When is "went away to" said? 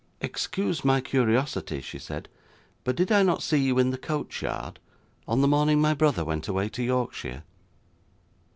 6.25-6.81